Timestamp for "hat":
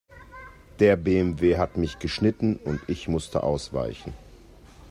1.57-1.77